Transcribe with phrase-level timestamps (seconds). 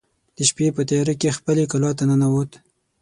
[0.35, 2.51] د شپې په تیاره کې خپلې کلا ته ننوت.